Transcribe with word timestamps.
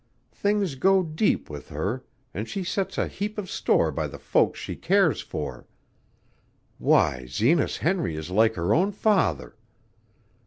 Things 0.33 0.73
go 0.73 1.03
deep 1.03 1.47
with 1.47 1.69
her, 1.69 2.03
an' 2.33 2.45
she 2.45 2.63
sets 2.63 2.97
a 2.97 3.07
heap 3.07 3.37
of 3.37 3.51
store 3.51 3.91
by 3.91 4.07
the 4.07 4.17
folks 4.17 4.57
she 4.59 4.75
cares 4.75 5.21
for. 5.21 5.67
Why, 6.79 7.27
Zenas 7.27 7.77
Henry 7.77 8.15
is 8.15 8.31
like 8.31 8.55
her 8.55 8.73
own 8.73 8.93
father. 8.93 9.55